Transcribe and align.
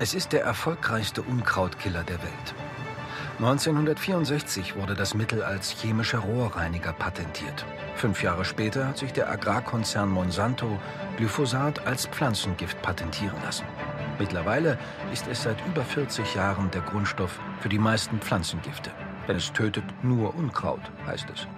Es 0.00 0.14
ist 0.14 0.32
der 0.32 0.44
erfolgreichste 0.44 1.22
Unkrautkiller 1.22 2.04
der 2.04 2.22
Welt. 2.22 2.54
1964 3.38 4.76
wurde 4.76 4.94
das 4.94 5.14
Mittel 5.14 5.42
als 5.42 5.72
chemischer 5.72 6.20
Rohrreiniger 6.20 6.92
patentiert. 6.92 7.66
Fünf 7.96 8.22
Jahre 8.22 8.44
später 8.44 8.86
hat 8.86 8.98
sich 8.98 9.12
der 9.12 9.28
Agrarkonzern 9.28 10.08
Monsanto 10.08 10.78
Glyphosat 11.16 11.84
als 11.84 12.06
Pflanzengift 12.06 12.80
patentieren 12.80 13.42
lassen. 13.44 13.64
Mittlerweile 14.20 14.78
ist 15.12 15.26
es 15.26 15.42
seit 15.42 15.58
über 15.66 15.84
40 15.84 16.32
Jahren 16.36 16.70
der 16.70 16.82
Grundstoff 16.82 17.40
für 17.60 17.68
die 17.68 17.78
meisten 17.80 18.20
Pflanzengifte. 18.20 18.92
Denn 19.26 19.36
es 19.36 19.52
tötet 19.52 19.84
nur 20.04 20.32
Unkraut, 20.36 20.82
heißt 21.06 21.26
es. 21.34 21.48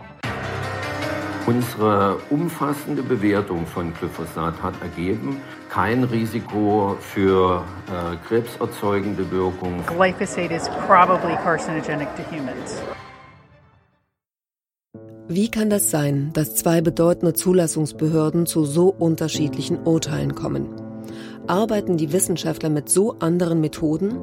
Unsere 1.51 2.17
umfassende 2.31 3.03
Bewertung 3.03 3.67
von 3.67 3.93
Glyphosat 3.93 4.63
hat 4.63 4.75
ergeben, 4.83 5.39
kein 5.69 6.05
Risiko 6.05 6.97
für 7.01 7.65
äh, 7.89 8.17
krebserzeugende 8.29 9.29
Wirkung. 9.33 9.83
Glyphosate 9.89 10.55
is 10.55 10.69
probably 10.87 11.35
carcinogenic 11.43 12.07
to 12.15 12.23
humans. 12.31 12.81
Wie 15.27 15.51
kann 15.51 15.71
das 15.71 15.91
sein, 15.91 16.31
dass 16.35 16.55
zwei 16.55 16.81
bedeutende 16.83 17.35
Zulassungsbehörden 17.35 18.47
zu 18.47 18.65
so 18.65 18.87
unterschiedlichen 18.89 19.83
Urteilen 19.85 20.37
kommen? 20.37 20.69
Arbeiten 21.49 21.97
die 21.97 22.13
Wissenschaftler 22.13 22.71
mit 22.71 22.89
so 22.89 23.17
anderen 23.19 23.61
Methoden? 23.61 24.21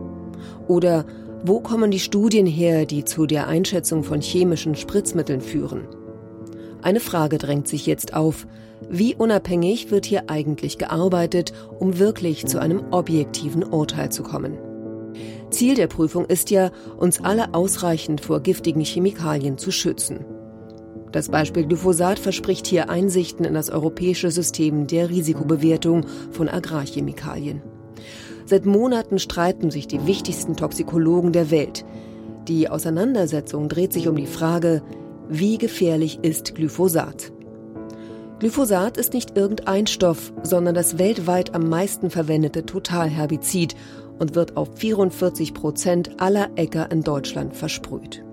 Oder 0.69 1.05
wo 1.43 1.59
kommen 1.59 1.91
die 1.91 1.99
Studien 1.99 2.45
her, 2.45 2.85
die 2.85 3.03
zu 3.03 3.25
der 3.25 3.47
Einschätzung 3.47 4.05
von 4.05 4.21
chemischen 4.21 4.75
Spritzmitteln 4.75 5.41
führen? 5.41 5.89
Eine 6.87 7.01
Frage 7.01 7.37
drängt 7.37 7.67
sich 7.67 7.85
jetzt 7.85 8.13
auf. 8.13 8.47
Wie 8.89 9.13
unabhängig 9.13 9.91
wird 9.91 10.05
hier 10.05 10.29
eigentlich 10.29 10.77
gearbeitet, 10.77 11.51
um 11.79 11.99
wirklich 11.99 12.45
zu 12.45 12.61
einem 12.61 12.81
objektiven 12.91 13.61
Urteil 13.61 14.09
zu 14.09 14.23
kommen? 14.23 14.57
Ziel 15.49 15.75
der 15.75 15.87
Prüfung 15.87 16.23
ist 16.27 16.49
ja, 16.49 16.71
uns 16.97 17.21
alle 17.21 17.53
ausreichend 17.53 18.21
vor 18.21 18.39
giftigen 18.39 18.79
Chemikalien 18.79 19.57
zu 19.57 19.69
schützen. 19.69 20.23
Das 21.11 21.27
Beispiel 21.27 21.65
Glyphosat 21.65 22.19
verspricht 22.19 22.67
hier 22.67 22.89
Einsichten 22.89 23.43
in 23.43 23.53
das 23.53 23.69
europäische 23.69 24.31
System 24.31 24.87
der 24.87 25.09
Risikobewertung 25.09 26.05
von 26.31 26.47
Agrarchemikalien. 26.47 27.61
Seit 28.45 28.65
Monaten 28.65 29.19
streiten 29.19 29.71
sich 29.71 29.87
die 29.87 30.07
wichtigsten 30.07 30.55
Toxikologen 30.55 31.33
der 31.33 31.51
Welt. 31.51 31.83
Die 32.47 32.69
Auseinandersetzung 32.69 33.67
dreht 33.67 33.91
sich 33.91 34.07
um 34.07 34.15
die 34.15 34.25
Frage, 34.25 34.83
wie 35.29 35.57
gefährlich 35.57 36.19
ist 36.21 36.55
Glyphosat? 36.55 37.31
Glyphosat 38.39 38.97
ist 38.97 39.13
nicht 39.13 39.35
irgendein 39.35 39.87
Stoff, 39.87 40.31
sondern 40.43 40.75
das 40.75 40.99
weltweit 40.99 41.55
am 41.55 41.67
meisten 41.69 42.09
verwendete 42.09 42.65
Totalherbizid 42.65 43.75
und 44.19 44.35
wird 44.35 44.55
auf 44.57 44.69
44 44.77 45.53
Prozent 45.53 46.21
aller 46.21 46.49
Äcker 46.55 46.91
in 46.91 47.01
Deutschland 47.01 47.55
versprüht. 47.55 48.23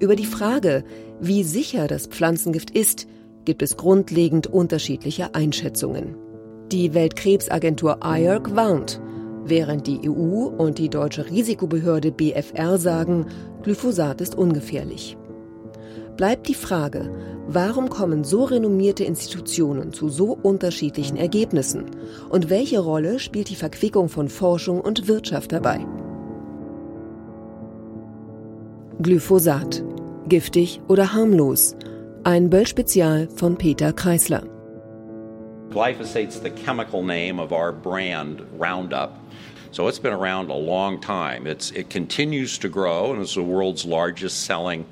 Über 0.00 0.16
die 0.16 0.26
Frage, 0.26 0.84
wie 1.20 1.44
sicher 1.44 1.86
das 1.86 2.08
Pflanzengift 2.08 2.70
ist, 2.70 3.06
gibt 3.44 3.62
es 3.62 3.76
grundlegend 3.76 4.48
unterschiedliche 4.48 5.34
Einschätzungen. 5.34 6.16
Die 6.72 6.94
Weltkrebsagentur 6.94 8.00
IARC 8.04 8.56
warnt, 8.56 9.00
während 9.44 9.86
die 9.86 10.08
EU 10.08 10.46
und 10.46 10.78
die 10.78 10.88
deutsche 10.88 11.30
Risikobehörde 11.30 12.12
BFR 12.12 12.78
sagen, 12.78 13.26
Glyphosat 13.62 14.20
ist 14.20 14.34
ungefährlich. 14.34 15.16
Bleibt 16.22 16.46
die 16.46 16.54
Frage, 16.54 17.10
warum 17.48 17.90
kommen 17.90 18.22
so 18.22 18.44
renommierte 18.44 19.02
Institutionen 19.02 19.92
zu 19.92 20.08
so 20.08 20.38
unterschiedlichen 20.40 21.16
Ergebnissen 21.16 21.86
und 22.30 22.48
welche 22.48 22.78
Rolle 22.78 23.18
spielt 23.18 23.50
die 23.50 23.56
Verquickung 23.56 24.08
von 24.08 24.28
Forschung 24.28 24.80
und 24.80 25.08
Wirtschaft 25.08 25.50
dabei? 25.50 25.84
Glyphosat 29.00 29.82
Giftig 30.28 30.80
oder 30.86 31.12
harmlos? 31.12 31.74
Ein 32.22 32.50
Böll-Spezial 32.50 33.28
von 33.34 33.56
Peter 33.56 33.92
Kreisler. 33.92 34.44
Glyphosate's 35.70 36.40
the 36.40 36.50
chemical 36.50 37.02
name 37.02 37.42
of 37.42 37.50
our 37.50 37.72
brand 37.72 38.44
Roundup. 38.60 39.18
So 39.72 39.88
it's 39.88 39.98
been 39.98 40.14
around 40.14 40.52
a 40.52 40.56
long 40.56 41.00
time. 41.00 41.48
It's, 41.48 41.72
it 41.72 41.90
continues 41.90 42.60
to 42.60 42.68
grow 42.68 43.12
and 43.12 43.20
is 43.20 43.34
the 43.34 43.42
world's 43.42 43.84
largest 43.84 44.44
selling 44.44 44.84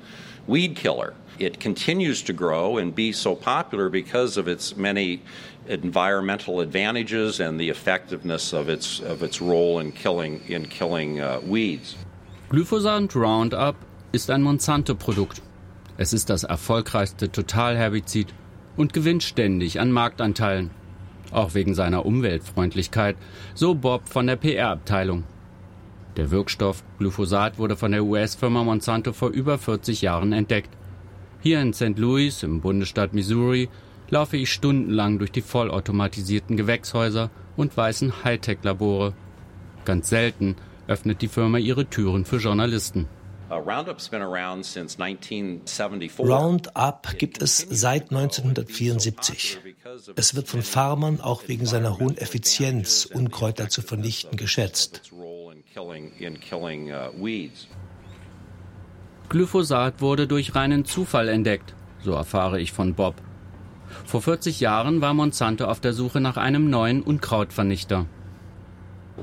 weed 0.47 0.75
killer. 0.75 1.13
It 1.39 1.59
continues 1.59 2.21
to 2.23 2.33
grow 2.33 2.77
and 2.77 2.93
be 2.93 3.11
so 3.11 3.35
popular 3.35 3.89
because 3.89 4.37
of 4.37 4.47
its 4.47 4.75
many 4.77 5.21
environmental 5.67 6.59
advantages 6.59 7.39
and 7.39 7.59
the 7.59 7.69
effectiveness 7.69 8.53
of 8.53 8.69
its, 8.69 8.99
of 8.99 9.23
its 9.23 9.41
role 9.41 9.79
in 9.79 9.91
killing, 9.91 10.41
in 10.47 10.67
killing 10.67 11.19
uh, 11.19 11.39
weeds. 11.43 11.95
Glyphosat 12.49 13.15
Roundup 13.15 13.75
ist 14.11 14.29
ein 14.29 14.41
Monsanto-Produkt. 14.41 15.41
Es 15.97 16.13
ist 16.13 16.29
das 16.29 16.43
erfolgreichste 16.43 17.31
Totalherbizid 17.31 18.33
und 18.75 18.93
gewinnt 18.93 19.23
ständig 19.23 19.79
an 19.79 19.91
Marktanteilen. 19.91 20.71
Auch 21.31 21.53
wegen 21.53 21.75
seiner 21.75 22.05
Umweltfreundlichkeit, 22.05 23.15
so 23.53 23.73
Bob 23.73 24.09
von 24.09 24.27
der 24.27 24.35
PR-Abteilung. 24.35 25.23
Der 26.17 26.29
Wirkstoff 26.29 26.83
Glyphosat 26.99 27.57
wurde 27.57 27.77
von 27.77 27.91
der 27.91 28.03
US-Firma 28.03 28.63
Monsanto 28.63 29.13
vor 29.13 29.29
über 29.29 29.57
40 29.57 30.01
Jahren 30.01 30.33
entdeckt. 30.33 30.69
Hier 31.39 31.61
in 31.61 31.73
St. 31.73 31.97
Louis 31.97 32.43
im 32.43 32.59
Bundesstaat 32.59 33.13
Missouri 33.13 33.69
laufe 34.09 34.35
ich 34.35 34.51
stundenlang 34.51 35.19
durch 35.19 35.31
die 35.31 35.41
vollautomatisierten 35.41 36.57
Gewächshäuser 36.57 37.29
und 37.55 37.75
weißen 37.75 38.23
Hightech-Labore. 38.23 39.13
Ganz 39.85 40.09
selten 40.09 40.57
öffnet 40.87 41.21
die 41.21 41.29
Firma 41.29 41.57
ihre 41.57 41.85
Türen 41.85 42.25
für 42.25 42.37
Journalisten. 42.37 43.07
Uh, 43.51 43.55
Roundup 43.55 43.97
gibt 47.17 47.41
es 47.41 47.67
seit 47.69 48.11
1974. 48.11 49.59
Es 50.15 50.35
wird 50.35 50.47
von 50.47 50.61
Farmern 50.61 51.19
auch 51.19 51.49
wegen 51.49 51.65
seiner 51.65 51.99
hohen 51.99 52.17
Effizienz, 52.17 53.09
Unkräuter 53.13 53.67
zu 53.67 53.81
vernichten, 53.81 54.37
geschätzt. 54.37 55.11
Uh, 55.11 55.51
Glyphosat 59.27 59.99
wurde 59.99 60.27
durch 60.27 60.55
reinen 60.55 60.85
Zufall 60.85 61.27
entdeckt, 61.27 61.75
so 62.05 62.13
erfahre 62.13 62.61
ich 62.61 62.71
von 62.71 62.93
Bob. 62.93 63.15
Vor 64.05 64.21
40 64.21 64.61
Jahren 64.61 65.01
war 65.01 65.13
Monsanto 65.13 65.65
auf 65.65 65.81
der 65.81 65.91
Suche 65.91 66.21
nach 66.21 66.37
einem 66.37 66.69
neuen 66.69 67.03
Unkrautvernichter. 67.03 68.05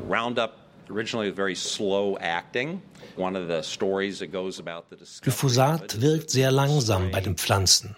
Roundup 0.06 0.57
Glyphosat 5.20 6.00
wirkt 6.00 6.30
sehr 6.30 6.50
langsam 6.50 7.10
bei 7.10 7.20
den 7.20 7.36
Pflanzen. 7.36 7.96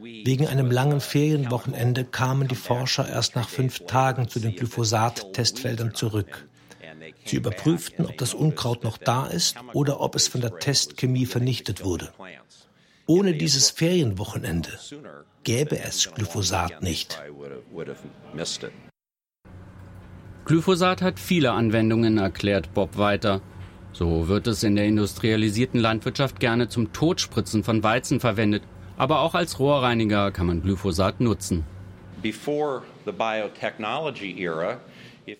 Wegen 0.00 0.46
einem 0.46 0.70
langen 0.70 1.00
Ferienwochenende 1.00 2.04
kamen 2.04 2.48
die 2.48 2.54
Forscher 2.54 3.08
erst 3.08 3.36
nach 3.36 3.48
fünf 3.48 3.80
Tagen 3.86 4.28
zu 4.28 4.40
den 4.40 4.54
Glyphosat-Testfeldern 4.56 5.94
zurück. 5.94 6.48
Sie 7.24 7.36
überprüften, 7.36 8.06
ob 8.06 8.16
das 8.18 8.34
Unkraut 8.34 8.84
noch 8.84 8.98
da 8.98 9.26
ist 9.26 9.56
oder 9.72 10.00
ob 10.00 10.14
es 10.14 10.28
von 10.28 10.40
der 10.40 10.58
Testchemie 10.58 11.26
vernichtet 11.26 11.84
wurde. 11.84 12.12
Ohne 13.06 13.34
dieses 13.34 13.70
Ferienwochenende 13.70 14.78
gäbe 15.42 15.78
es 15.78 16.10
Glyphosat 16.14 16.82
nicht. 16.82 17.20
Glyphosat 20.44 21.00
hat 21.00 21.18
viele 21.18 21.52
Anwendungen, 21.52 22.18
erklärt 22.18 22.74
Bob 22.74 22.98
weiter. 22.98 23.40
So 23.92 24.28
wird 24.28 24.46
es 24.46 24.62
in 24.62 24.76
der 24.76 24.84
industrialisierten 24.84 25.80
Landwirtschaft 25.80 26.38
gerne 26.38 26.68
zum 26.68 26.92
Totspritzen 26.92 27.64
von 27.64 27.82
Weizen 27.82 28.20
verwendet, 28.20 28.62
aber 28.98 29.20
auch 29.20 29.34
als 29.34 29.58
Rohrreiniger 29.58 30.32
kann 30.32 30.46
man 30.46 30.62
Glyphosat 30.62 31.20
nutzen. 31.20 31.64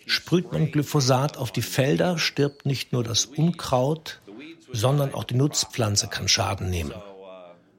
Sprüht 0.06 0.52
man 0.52 0.70
Glyphosat 0.70 1.36
auf 1.36 1.52
die 1.52 1.62
Felder, 1.62 2.16
stirbt 2.16 2.64
nicht 2.64 2.92
nur 2.92 3.04
das 3.04 3.26
Unkraut, 3.26 4.20
sondern 4.72 5.12
auch 5.12 5.24
die 5.24 5.34
Nutzpflanze 5.34 6.08
kann 6.08 6.28
Schaden 6.28 6.70
nehmen. 6.70 6.92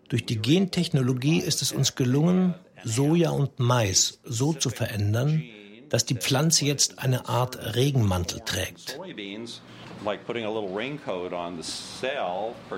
Durch 0.10 0.26
die 0.26 0.38
Gentechnologie 0.38 1.40
ist 1.40 1.64
es 1.64 1.72
uns 1.72 1.96
gelungen, 1.96 2.54
Soja 2.84 3.32
und 3.32 3.60
Mais 3.60 4.20
so 4.24 4.54
zu 4.54 4.70
verändern, 4.70 5.44
dass 5.90 6.06
die 6.06 6.16
Pflanze 6.16 6.66
jetzt 6.66 7.00
eine 7.00 7.28
Art 7.28 7.76
Regenmantel 7.76 8.42
trägt. 8.42 9.00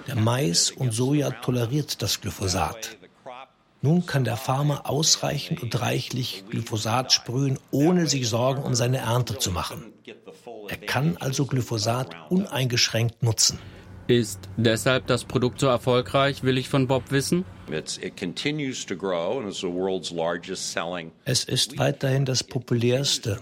Der 0.08 0.16
Mais 0.16 0.72
und 0.72 0.92
Soja 0.92 1.32
toleriert 1.32 2.02
das 2.02 2.22
Glyphosat. 2.22 2.98
Nun 3.82 4.06
kann 4.06 4.24
der 4.24 4.38
Farmer 4.38 4.90
ausreichend 4.90 5.62
und 5.62 5.80
reichlich 5.80 6.46
Glyphosat 6.50 7.14
sprühen, 7.14 7.60
ohne 7.72 8.08
sich 8.08 8.28
Sorgen 8.28 8.64
um 8.64 8.74
seine 8.74 8.98
Ernte 8.98 9.38
zu 9.38 9.52
machen. 9.52 9.94
Er 10.68 10.78
kann 10.78 11.18
also 11.18 11.46
Glyphosat 11.46 12.16
uneingeschränkt 12.30 13.22
nutzen. 13.24 13.60
Ist 14.08 14.40
deshalb 14.56 15.08
das 15.08 15.26
Produkt 15.26 15.60
so 15.60 15.68
erfolgreich, 15.68 16.44
will 16.44 16.58
ich 16.58 16.70
von 16.70 16.88
Bob 16.88 17.12
wissen? 17.12 17.44
Es 21.26 21.44
ist 21.44 21.78
weiterhin 21.78 22.26
das 22.26 22.44
populärste 22.44 23.40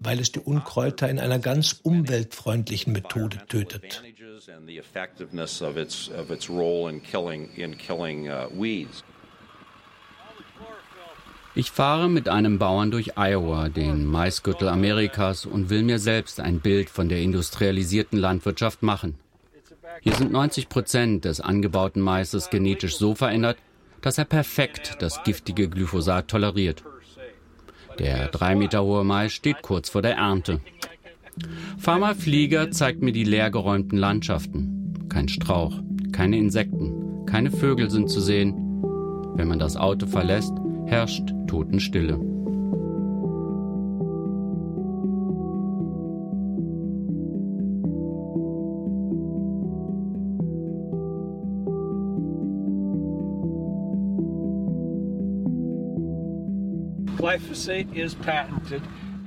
weil 0.00 0.20
es 0.20 0.32
die 0.32 0.40
Unkräuter 0.40 1.08
in 1.08 1.18
einer 1.18 1.38
ganz 1.38 1.80
umweltfreundlichen 1.82 2.92
Methode 2.92 3.38
tötet. 3.48 4.02
Ich 11.54 11.70
fahre 11.72 12.08
mit 12.08 12.28
einem 12.28 12.58
Bauern 12.58 12.90
durch 12.90 13.18
Iowa, 13.18 13.68
den 13.68 14.06
Maisgürtel 14.06 14.68
Amerikas, 14.68 15.44
und 15.44 15.70
will 15.70 15.82
mir 15.82 15.98
selbst 15.98 16.38
ein 16.38 16.60
Bild 16.60 16.88
von 16.88 17.08
der 17.08 17.20
industrialisierten 17.20 18.18
Landwirtschaft 18.18 18.82
machen. 18.82 19.18
Hier 20.00 20.14
sind 20.14 20.32
90 20.32 20.68
Prozent 20.68 21.24
des 21.24 21.40
angebauten 21.40 22.02
Maises 22.02 22.50
genetisch 22.50 22.96
so 22.96 23.14
verändert, 23.14 23.58
dass 24.00 24.18
er 24.18 24.24
perfekt 24.24 24.96
das 25.00 25.22
giftige 25.24 25.68
Glyphosat 25.68 26.28
toleriert. 26.28 26.84
Der 27.98 28.28
drei 28.28 28.54
Meter 28.54 28.84
hohe 28.84 29.04
Mais 29.04 29.32
steht 29.32 29.62
kurz 29.62 29.90
vor 29.90 30.02
der 30.02 30.16
Ernte. 30.16 30.60
Farmer 31.78 32.14
Flieger 32.14 32.70
zeigt 32.70 33.02
mir 33.02 33.12
die 33.12 33.24
leergeräumten 33.24 33.98
Landschaften. 33.98 35.06
Kein 35.08 35.28
Strauch, 35.28 35.74
keine 36.12 36.38
Insekten, 36.38 37.26
keine 37.26 37.50
Vögel 37.50 37.90
sind 37.90 38.08
zu 38.08 38.20
sehen. 38.20 38.54
Wenn 39.34 39.48
man 39.48 39.58
das 39.58 39.76
Auto 39.76 40.06
verlässt, 40.06 40.52
herrscht 40.86 41.32
Totenstille. 41.46 42.37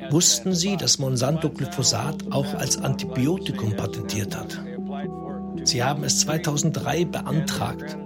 Wussten 0.10 0.54
Sie, 0.54 0.78
dass 0.78 1.00
Monsanto 1.00 1.50
Glyphosat 1.50 2.32
auch 2.32 2.54
als 2.56 2.78
Antibiotikum 2.78 3.76
patentiert 3.76 4.36
hat? 4.36 4.62
Sie 5.64 5.84
haben 5.84 6.04
es 6.04 6.20
2003 6.22 7.06
beantragt 7.06 7.98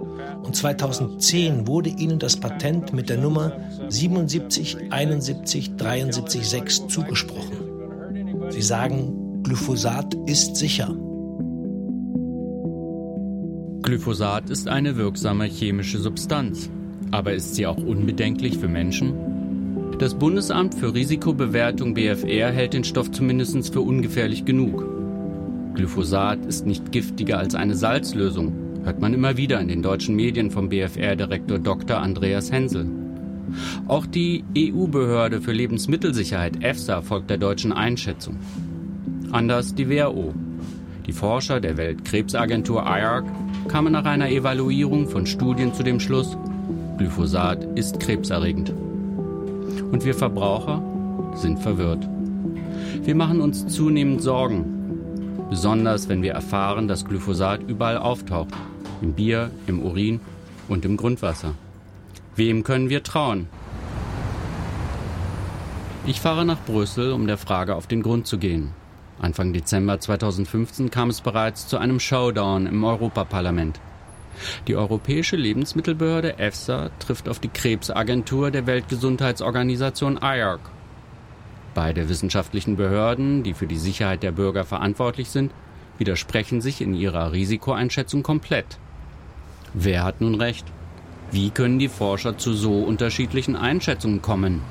und 0.42 0.54
2010 0.54 1.66
wurde 1.66 1.90
ihnen 1.90 2.18
das 2.18 2.36
Patent 2.36 2.92
mit 2.92 3.08
der 3.08 3.18
Nummer 3.18 3.52
77 3.88 4.92
71 4.92 5.76
73 5.76 6.48
6 6.48 6.88
zugesprochen. 6.88 8.50
Sie 8.50 8.62
sagen, 8.62 9.42
Glyphosat 9.42 10.14
ist 10.26 10.56
sicher. 10.56 10.94
Glyphosat 13.82 14.50
ist 14.50 14.68
eine 14.68 14.96
wirksame 14.96 15.44
chemische 15.44 15.98
Substanz. 15.98 16.70
Aber 17.12 17.32
ist 17.32 17.54
sie 17.54 17.66
auch 17.66 17.76
unbedenklich 17.76 18.58
für 18.58 18.68
Menschen? 18.68 19.35
Das 19.98 20.14
Bundesamt 20.14 20.74
für 20.74 20.92
Risikobewertung 20.92 21.94
BFR 21.94 22.52
hält 22.52 22.74
den 22.74 22.84
Stoff 22.84 23.10
zumindest 23.10 23.72
für 23.72 23.80
ungefährlich 23.80 24.44
genug. 24.44 24.84
Glyphosat 25.74 26.44
ist 26.44 26.66
nicht 26.66 26.92
giftiger 26.92 27.38
als 27.38 27.54
eine 27.54 27.74
Salzlösung, 27.74 28.52
hört 28.84 29.00
man 29.00 29.14
immer 29.14 29.36
wieder 29.36 29.60
in 29.60 29.68
den 29.68 29.82
deutschen 29.82 30.14
Medien 30.14 30.50
vom 30.50 30.68
BFR-Direktor 30.68 31.58
Dr. 31.58 31.98
Andreas 31.98 32.52
Hensel. 32.52 32.86
Auch 33.88 34.06
die 34.06 34.44
EU-Behörde 34.56 35.40
für 35.40 35.52
Lebensmittelsicherheit 35.52 36.62
EFSA 36.62 37.00
folgt 37.00 37.30
der 37.30 37.38
deutschen 37.38 37.72
Einschätzung. 37.72 38.36
Anders 39.32 39.74
die 39.74 39.88
WHO. 39.88 40.34
Die 41.06 41.12
Forscher 41.12 41.60
der 41.60 41.76
Weltkrebsagentur 41.76 42.82
IARC 42.82 43.24
kamen 43.68 43.92
nach 43.92 44.04
einer 44.04 44.28
Evaluierung 44.28 45.08
von 45.08 45.26
Studien 45.26 45.72
zu 45.72 45.82
dem 45.82 46.00
Schluss, 46.00 46.36
Glyphosat 46.98 47.64
ist 47.76 48.00
krebserregend. 48.00 48.72
Und 49.90 50.04
wir 50.04 50.14
Verbraucher 50.14 50.82
sind 51.34 51.58
verwirrt. 51.58 52.08
Wir 53.02 53.14
machen 53.14 53.40
uns 53.40 53.66
zunehmend 53.68 54.22
Sorgen, 54.22 55.46
besonders 55.48 56.08
wenn 56.08 56.22
wir 56.22 56.32
erfahren, 56.32 56.88
dass 56.88 57.04
Glyphosat 57.04 57.62
überall 57.68 57.98
auftaucht, 57.98 58.54
im 59.00 59.12
Bier, 59.12 59.50
im 59.66 59.80
Urin 59.80 60.20
und 60.68 60.84
im 60.84 60.96
Grundwasser. 60.96 61.54
Wem 62.34 62.64
können 62.64 62.90
wir 62.90 63.02
trauen? 63.02 63.48
Ich 66.06 66.20
fahre 66.20 66.44
nach 66.44 66.60
Brüssel, 66.64 67.12
um 67.12 67.26
der 67.26 67.38
Frage 67.38 67.74
auf 67.74 67.86
den 67.86 68.02
Grund 68.02 68.26
zu 68.26 68.38
gehen. 68.38 68.70
Anfang 69.20 69.52
Dezember 69.52 69.98
2015 69.98 70.90
kam 70.90 71.10
es 71.10 71.20
bereits 71.20 71.66
zu 71.68 71.78
einem 71.78 72.00
Showdown 72.00 72.66
im 72.66 72.84
Europaparlament. 72.84 73.80
Die 74.66 74.76
Europäische 74.76 75.36
Lebensmittelbehörde 75.36 76.38
EFSA 76.38 76.90
trifft 76.98 77.28
auf 77.28 77.38
die 77.38 77.48
Krebsagentur 77.48 78.50
der 78.50 78.66
Weltgesundheitsorganisation 78.66 80.18
IARC. 80.22 80.60
Beide 81.74 82.08
wissenschaftlichen 82.08 82.76
Behörden, 82.76 83.42
die 83.42 83.54
für 83.54 83.66
die 83.66 83.76
Sicherheit 83.76 84.22
der 84.22 84.32
Bürger 84.32 84.64
verantwortlich 84.64 85.30
sind, 85.30 85.52
widersprechen 85.98 86.60
sich 86.60 86.80
in 86.80 86.94
ihrer 86.94 87.32
Risikoeinschätzung 87.32 88.22
komplett. 88.22 88.78
Wer 89.74 90.04
hat 90.04 90.20
nun 90.20 90.34
recht? 90.36 90.66
Wie 91.30 91.50
können 91.50 91.78
die 91.78 91.88
Forscher 91.88 92.38
zu 92.38 92.54
so 92.54 92.82
unterschiedlichen 92.82 93.56
Einschätzungen 93.56 94.22
kommen? 94.22 94.62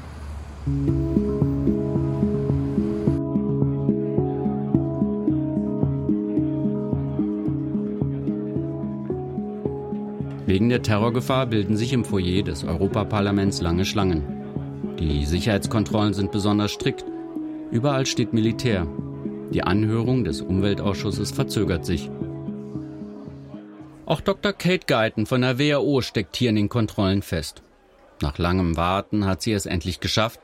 Wegen 10.55 10.69
der 10.69 10.81
Terrorgefahr 10.81 11.47
bilden 11.47 11.75
sich 11.75 11.91
im 11.91 12.05
Foyer 12.05 12.41
des 12.41 12.63
Europaparlaments 12.63 13.59
lange 13.59 13.83
Schlangen. 13.83 14.23
Die 14.97 15.25
Sicherheitskontrollen 15.25 16.13
sind 16.13 16.31
besonders 16.31 16.71
strikt. 16.71 17.03
Überall 17.71 18.05
steht 18.05 18.31
Militär. 18.31 18.87
Die 19.51 19.63
Anhörung 19.63 20.23
des 20.23 20.39
Umweltausschusses 20.39 21.31
verzögert 21.31 21.85
sich. 21.85 22.09
Auch 24.05 24.21
Dr. 24.21 24.53
Kate 24.53 24.85
Guyton 24.87 25.25
von 25.25 25.41
der 25.41 25.59
WHO 25.59 25.99
steckt 25.99 26.37
hier 26.37 26.51
in 26.51 26.55
den 26.55 26.69
Kontrollen 26.69 27.21
fest. 27.21 27.61
Nach 28.21 28.37
langem 28.37 28.77
Warten 28.77 29.25
hat 29.25 29.41
sie 29.41 29.51
es 29.51 29.65
endlich 29.65 29.99
geschafft. 29.99 30.39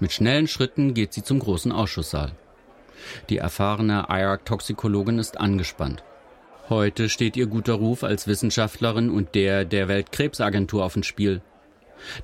Mit 0.00 0.12
schnellen 0.12 0.48
Schritten 0.48 0.94
geht 0.94 1.12
sie 1.12 1.22
zum 1.22 1.40
großen 1.40 1.72
Ausschusssaal. 1.72 2.32
Die 3.28 3.36
erfahrene 3.36 4.06
IARC-Toxikologin 4.08 5.18
ist 5.18 5.38
angespannt. 5.38 6.02
Heute 6.68 7.08
steht 7.08 7.36
ihr 7.36 7.46
guter 7.46 7.74
Ruf 7.74 8.02
als 8.02 8.26
Wissenschaftlerin 8.26 9.10
und 9.10 9.34
der 9.34 9.64
der 9.64 9.86
Weltkrebsagentur 9.86 10.84
auf 10.84 10.94
dem 10.94 11.04
Spiel. 11.04 11.40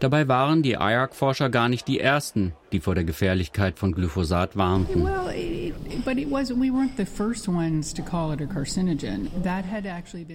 Dabei 0.00 0.28
waren 0.28 0.62
die 0.62 0.72
IARC-Forscher 0.72 1.48
gar 1.48 1.68
nicht 1.68 1.88
die 1.88 2.00
ersten, 2.00 2.52
die 2.72 2.80
vor 2.80 2.94
der 2.94 3.04
Gefährlichkeit 3.04 3.78
von 3.78 3.92
Glyphosat 3.92 4.56
warnten. 4.56 5.08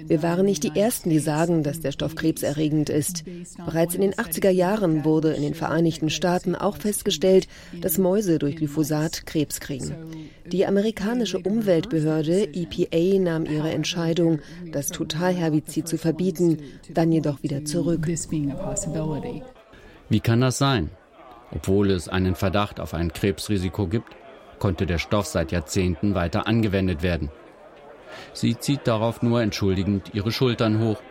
Wir 0.08 0.24
waren 0.24 0.46
nicht 0.46 0.64
die 0.64 0.80
Ersten, 0.80 1.10
die 1.10 1.20
sagen, 1.20 1.64
dass 1.64 1.80
der 1.80 1.92
Stoff 1.92 2.16
krebserregend 2.16 2.90
ist. 2.90 3.24
Bereits 3.66 3.96
in 3.96 4.02
den 4.02 4.14
80er 4.14 4.50
Jahren 4.50 5.04
wurde 5.04 5.34
in 5.34 5.42
den 5.42 5.54
Vereinigten 5.54 6.10
Staaten 6.10 6.56
auch 6.56 6.78
festgestellt, 6.78 7.48
dass 7.82 7.98
Mäuse 7.98 8.40
durch 8.40 8.58
Glyphosat 8.58 9.26
Krebs 9.26 9.60
kriegen. 9.60 9.96
Die 10.46 10.66
amerikanische 10.66 11.40
Umweltbehörde 11.40 12.54
EPA 12.54 13.20
nahm 13.20 13.46
ihre 13.46 13.72
Entscheidung, 13.72 14.40
das 14.72 14.90
Totalherbizid 14.90 15.88
zu 15.88 15.98
verbieten, 15.98 16.60
dann 16.94 17.12
jedoch 17.12 17.44
wieder 17.44 17.66
zurück. 17.66 18.08
Wie 20.10 20.20
kann 20.20 20.42
das 20.42 20.58
sein? 20.58 20.90
Obwohl 21.52 21.92
es 21.92 22.08
einen 22.08 22.36
Verdacht 22.36 22.80
auf 22.80 22.94
ein 22.94 23.12
Krebsrisiko 23.12 23.88
gibt, 23.88 24.16
konnte 24.60 24.86
der 24.86 24.98
Stoff 24.98 25.26
seit 25.26 25.52
Jahrzehnten 25.52 26.16
weiter 26.16 26.48
angewendet 26.48 27.04
werden. 27.04 27.30
Sie 28.34 28.58
zieht 28.58 28.88
darauf 28.88 29.22
nur 29.22 29.42
entschuldigend 29.42 30.12
ihre 30.14 30.32
Schultern 30.32 30.80
hoch 30.80 31.02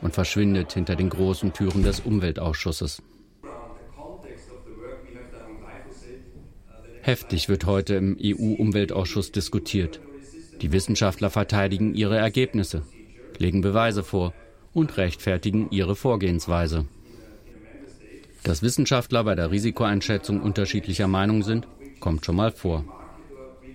und 0.00 0.14
verschwindet 0.14 0.72
hinter 0.72 0.96
den 0.96 1.08
großen 1.08 1.52
Türen 1.52 1.82
des 1.82 2.00
Umweltausschusses. 2.00 3.02
Heftig 7.00 7.50
wird 7.50 7.66
heute 7.66 7.96
im 7.96 8.16
EU-Umweltausschuss 8.18 9.30
diskutiert. 9.30 10.00
Die 10.62 10.72
Wissenschaftler 10.72 11.28
verteidigen 11.28 11.94
ihre 11.94 12.16
Ergebnisse, 12.16 12.82
legen 13.36 13.60
Beweise 13.60 14.02
vor 14.02 14.32
und 14.72 14.96
rechtfertigen 14.96 15.68
ihre 15.70 15.96
Vorgehensweise. 15.96 16.86
Dass 18.42 18.62
Wissenschaftler 18.62 19.24
bei 19.24 19.34
der 19.34 19.50
Risikoeinschätzung 19.50 20.40
unterschiedlicher 20.40 21.08
Meinung 21.08 21.42
sind, 21.42 21.68
kommt 22.04 22.26
schon 22.26 22.36
mal 22.36 22.52
vor. 22.52 22.84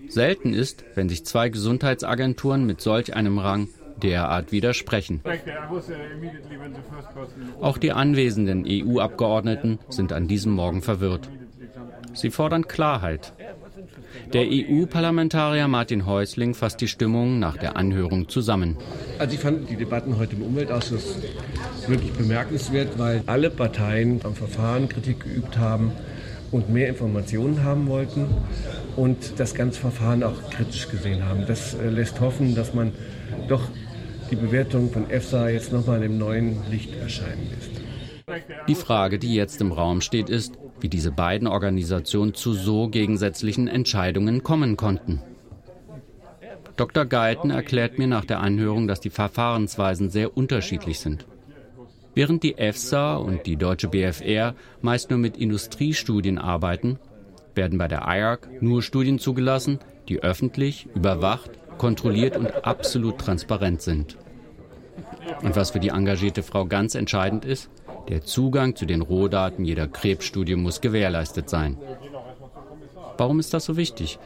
Selten 0.08 0.54
ist, 0.54 0.86
wenn 0.94 1.10
sich 1.10 1.26
zwei 1.26 1.50
Gesundheitsagenturen 1.50 2.64
mit 2.64 2.80
solch 2.80 3.16
einem 3.16 3.40
Rang 3.40 3.70
derart 4.04 4.52
widersprechen. 4.52 5.22
Auch 7.60 7.80
die 7.80 7.92
anwesenden 7.92 8.66
EU-Abgeordneten 8.68 9.80
sind 9.90 10.14
an 10.14 10.28
diesem 10.28 10.52
Morgen 10.52 10.84
verwirrt. 10.84 11.28
Sie 12.14 12.30
fordern 12.30 12.68
Klarheit. 12.68 13.34
Der 14.34 14.46
EU-Parlamentarier 14.48 15.68
Martin 15.68 16.06
Häusling 16.06 16.54
fasst 16.54 16.82
die 16.82 16.88
Stimmung 16.88 17.40
nach 17.40 17.58
der 17.58 17.78
Anhörung 17.78 18.30
zusammen. 18.30 18.78
Also 19.18 19.34
ich 19.34 19.40
fand 19.40 19.72
die 19.72 19.76
Debatten 19.76 20.20
heute 20.20 20.36
im 20.36 20.44
Umweltausschuss 20.44 21.16
wirklich 21.88 22.14
bemerkenswert, 22.14 23.00
weil 23.00 23.24
alle 23.26 23.50
Parteien 23.50 24.22
am 24.24 24.36
Verfahren 24.36 24.88
Kritik 24.88 25.22
geübt 25.22 25.58
haben 25.58 25.92
und 26.52 26.70
mehr 26.70 26.90
Informationen 26.90 27.64
haben 27.64 27.88
wollten 27.88 28.28
und 28.96 29.40
das 29.40 29.54
ganze 29.54 29.80
Verfahren 29.80 30.24
auch 30.24 30.50
kritisch 30.50 30.90
gesehen 30.90 31.26
haben. 31.26 31.46
Das 31.48 31.74
äh, 31.76 31.90
lässt 31.90 32.20
hoffen, 32.20 32.56
dass 32.56 32.74
man 32.74 32.92
doch 33.48 33.64
die 34.32 34.36
Bewertung 34.36 34.92
von 34.92 35.10
EFSA 35.10 35.50
jetzt 35.50 35.72
nochmal 35.72 36.04
im 36.04 36.18
neuen 36.18 36.58
Licht 36.70 36.96
erscheinen 36.96 37.50
lässt. 37.50 37.72
Die 38.68 38.76
Frage, 38.76 39.18
die 39.18 39.34
jetzt 39.34 39.60
im 39.62 39.72
Raum 39.72 40.02
steht, 40.02 40.30
ist, 40.30 40.54
wie 40.80 40.90
diese 40.90 41.12
beiden 41.12 41.48
Organisationen 41.48 42.36
zu 42.36 42.54
so 42.54 42.88
gegensätzlichen 42.88 43.68
Entscheidungen 43.68 44.44
kommen 44.44 44.78
konnten. 44.78 45.22
Dr. 46.76 47.06
Geiten 47.06 47.50
erklärt 47.50 47.98
mir 47.98 48.08
nach 48.08 48.24
der 48.24 48.40
Anhörung, 48.40 48.88
dass 48.88 49.02
die 49.02 49.10
Verfahrensweisen 49.10 50.10
sehr 50.10 50.38
unterschiedlich 50.38 51.00
sind. 51.00 51.26
Während 52.16 52.44
die 52.44 52.58
EFSA 52.58 53.16
und 53.16 53.46
die 53.46 53.56
deutsche 53.56 53.88
BFR 53.88 54.56
meist 54.82 55.10
nur 55.10 55.20
mit 55.20 55.38
Industriestudien 55.38 56.38
arbeiten, 56.38 57.00
werden 57.56 57.78
bei 57.78 57.88
der 57.88 58.04
IARC 58.08 58.62
nur 58.62 58.82
Studien 58.82 59.20
zugelassen, 59.20 59.80
die 60.08 60.22
öffentlich, 60.22 60.88
überwacht, 60.96 61.52
kontrolliert 61.78 62.36
und 62.36 62.66
absolut 62.66 63.20
transparent 63.20 63.82
sind. 63.82 64.18
Und 65.42 65.56
was 65.56 65.72
für 65.72 65.80
die 65.80 65.90
engagierte 65.90 66.44
Frau 66.44 66.66
ganz 66.66 66.96
entscheidend 66.96 67.46
ist, 67.46 67.70
der 68.10 68.24
Zugang 68.24 68.76
zu 68.76 68.86
den 68.86 69.02
Rohdaten 69.02 69.66
jeder 69.66 69.88
Krebsstudie 69.88 70.56
muss 70.56 70.82
gewährleistet 70.82 71.50
sein. 71.50 71.78
Warum 73.18 73.40
ist 73.40 73.54
das 73.54 73.66
so 73.66 73.78
wichtig? 73.78 74.20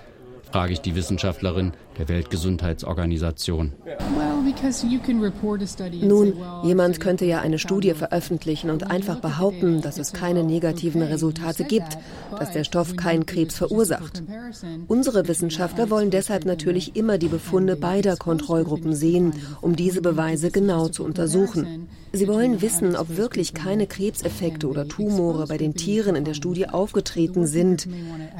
frage 0.52 0.74
ich 0.74 0.82
die 0.82 0.96
Wissenschaftlerin 0.96 1.74
der 1.98 2.10
Weltgesundheitsorganisation. 2.10 3.74
Nun, 6.02 6.34
jemand 6.64 7.00
könnte 7.00 7.26
ja 7.26 7.42
eine 7.42 7.60
Studie 7.60 7.94
veröffentlichen 7.94 8.70
und 8.70 8.90
einfach 8.90 9.20
behaupten, 9.20 9.82
dass 9.82 9.98
es 9.98 10.14
keine 10.14 10.44
negativen 10.44 11.02
Resultate 11.02 11.64
gibt, 11.64 11.98
dass 12.38 12.52
der 12.52 12.64
Stoff 12.64 12.96
keinen 12.96 13.26
Krebs 13.26 13.56
verursacht. 13.56 14.24
Unsere 14.88 15.28
Wissenschaftler 15.28 15.90
wollen 15.90 16.12
deshalb 16.12 16.46
natürlich 16.46 16.96
immer 16.96 17.18
die 17.18 17.28
Befunde 17.28 17.76
beider 17.76 18.16
Kontrollgruppen 18.16 18.96
sehen, 18.96 19.34
um 19.62 19.76
diese 19.76 20.02
Beweise 20.02 20.52
genau 20.52 20.88
zu 20.88 21.04
untersuchen. 21.04 21.88
Sie 22.12 22.28
wollen 22.28 22.62
wissen, 22.62 22.96
ob 22.96 23.18
wirklich 23.18 23.54
keine 23.54 23.88
Krebseffekte 23.88 24.68
oder 24.68 24.88
Tumore 24.88 25.48
bei 25.48 25.58
den 25.58 25.74
Tieren 25.74 26.16
in 26.16 26.26
der 26.26 26.36
Studie 26.36 26.70
aufgetreten 26.70 27.48
sind. 27.48 27.88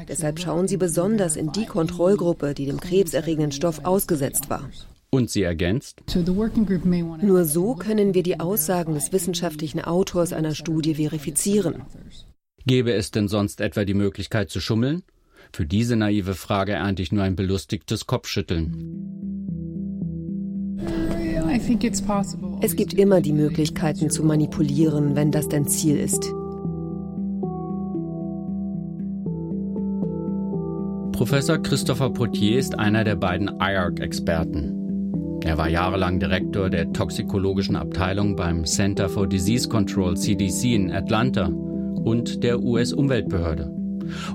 Deshalb 0.08 0.38
schauen 0.38 0.68
sie 0.68 0.76
besonders 0.76 1.36
in 1.36 1.50
die 1.52 1.66
Kontrollgruppe, 1.66 2.54
die 2.54 2.66
dem 2.66 2.78
krebserregenden 2.78 3.52
Stoff 3.52 3.84
ausgesetzt 3.84 4.48
war. 4.48 4.68
Und 5.14 5.30
sie 5.30 5.44
ergänzt, 5.44 6.02
nur 7.22 7.44
so 7.44 7.74
können 7.76 8.14
wir 8.14 8.24
die 8.24 8.40
Aussagen 8.40 8.94
des 8.94 9.12
wissenschaftlichen 9.12 9.80
Autors 9.80 10.32
einer 10.32 10.56
Studie 10.56 10.96
verifizieren. 10.96 11.82
Gäbe 12.66 12.92
es 12.92 13.12
denn 13.12 13.28
sonst 13.28 13.60
etwa 13.60 13.84
die 13.84 13.94
Möglichkeit 13.94 14.50
zu 14.50 14.58
schummeln? 14.58 15.04
Für 15.52 15.66
diese 15.66 15.94
naive 15.94 16.34
Frage 16.34 16.72
ernte 16.72 17.02
ich 17.02 17.12
nur 17.12 17.22
ein 17.22 17.36
belustigtes 17.36 18.08
Kopfschütteln. 18.08 18.74
Es 22.60 22.74
gibt 22.74 22.94
immer 22.94 23.20
die 23.20 23.32
Möglichkeiten 23.32 24.10
zu 24.10 24.24
manipulieren, 24.24 25.14
wenn 25.14 25.30
das 25.30 25.48
dein 25.48 25.68
Ziel 25.68 25.96
ist. 25.96 26.24
Professor 31.12 31.58
Christopher 31.58 32.10
Potier 32.10 32.58
ist 32.58 32.76
einer 32.76 33.04
der 33.04 33.14
beiden 33.14 33.60
IARC-Experten. 33.60 34.83
Er 35.44 35.58
war 35.58 35.68
jahrelang 35.68 36.20
Direktor 36.20 36.70
der 36.70 36.90
toxikologischen 36.94 37.76
Abteilung 37.76 38.34
beim 38.34 38.64
Center 38.64 39.10
for 39.10 39.26
Disease 39.26 39.68
Control 39.68 40.16
CDC 40.16 40.72
in 40.72 40.90
Atlanta 40.90 41.48
und 41.48 42.42
der 42.42 42.60
US-Umweltbehörde 42.60 43.70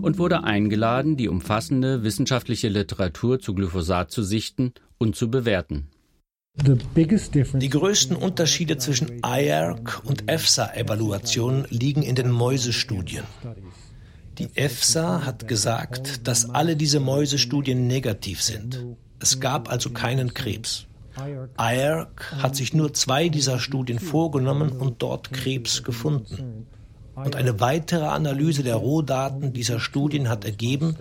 und 0.04 0.20
wurde 0.20 0.44
eingeladen, 0.44 1.18
die 1.18 1.28
umfassende 1.28 2.04
wissenschaftliche 2.04 2.68
Literatur 2.68 3.40
zu 3.40 3.56
Glyphosat 3.56 4.12
zu 4.12 4.22
sichten 4.22 4.74
und 5.00 5.16
zu 5.16 5.32
bewerten. 5.32 5.88
Die 6.56 7.70
größten 7.70 8.16
Unterschiede 8.16 8.78
zwischen 8.78 9.22
IARC 9.26 10.04
und 10.06 10.30
EFSA-Evaluationen 10.30 11.66
liegen 11.72 12.04
in 12.04 12.14
den 12.14 12.30
Mäusestudien. 12.30 13.24
Die 14.38 14.50
EFSA 14.54 15.26
hat 15.26 15.48
gesagt, 15.48 16.28
dass 16.28 16.52
alle 16.52 16.76
diese 16.76 17.00
Mäusestudien 17.00 17.88
negativ 17.88 18.44
sind. 18.44 18.86
Es 19.20 19.40
gab 19.40 19.72
also 19.72 19.90
keinen 19.90 20.36
Krebs. 20.36 20.86
IARC 21.58 22.34
hat 22.42 22.56
sich 22.56 22.74
nur 22.74 22.94
zwei 22.94 23.30
dieser 23.30 23.60
Studien 23.60 24.00
vorgenommen 24.00 24.72
und 24.72 25.02
dort 25.02 25.32
Krebs 25.32 25.84
gefunden. 25.84 26.68
Und 27.16 27.36
eine 27.36 27.60
weitere 27.60 28.06
Analyse 28.06 28.64
der 28.64 28.76
Rohdaten 28.76 29.54
dieser 29.54 29.80
Studien 29.80 30.30
hat 30.30 30.46
ergeben, 30.46 30.96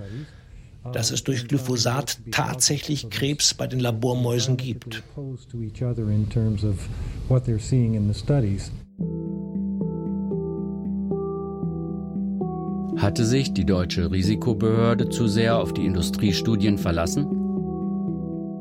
dass 0.92 1.10
es 1.10 1.22
durch 1.24 1.46
Glyphosat 1.48 2.18
tatsächlich 2.30 3.10
Krebs 3.10 3.54
bei 3.54 3.66
den 3.66 3.80
Labormäusen 3.80 4.56
gibt. 4.56 5.02
Hatte 12.96 13.24
sich 13.24 13.52
die 13.52 13.64
deutsche 13.64 14.10
Risikobehörde 14.10 15.08
zu 15.08 15.28
sehr 15.28 15.58
auf 15.58 15.72
die 15.72 15.86
Industriestudien 15.86 16.78
verlassen? 16.78 17.47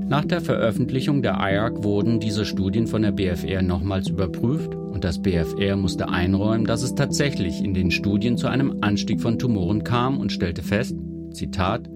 Nach 0.10 0.24
der 0.24 0.40
Veröffentlichung 0.40 1.22
der 1.22 1.34
IARC 1.34 1.84
wurden 1.84 2.22
diese 2.22 2.46
Studien 2.46 2.88
von 2.88 3.02
der 3.02 3.12
BFR 3.12 3.62
nochmals 3.62 4.08
überprüft 4.08 4.74
und 4.74 5.04
das 5.04 5.22
BFR 5.22 5.76
musste 5.76 6.08
einräumen, 6.08 6.66
dass 6.66 6.82
es 6.82 6.96
tatsächlich 6.96 7.62
in 7.62 7.74
den 7.74 7.92
Studien 7.92 8.38
zu 8.38 8.48
einem 8.48 8.78
Anstieg 8.80 9.20
von 9.20 9.38
Tumoren 9.38 9.84
kam 9.84 10.18
und 10.18 10.32
stellte 10.32 10.64
fest, 10.64 10.96
Zitat, 11.34 11.90